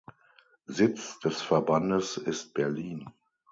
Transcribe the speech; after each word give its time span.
Sitz 0.65 1.19
des 1.19 1.43
Verbandes 1.43 2.17
ist 2.17 2.55
Berlin. 2.55 3.07